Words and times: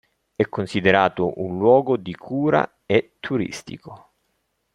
È 0.35 0.49
considerato 0.49 1.39
un 1.41 1.59
luogo 1.59 1.95
di 1.95 2.15
cura 2.15 2.79
e 2.87 3.17
turistico. 3.19 4.13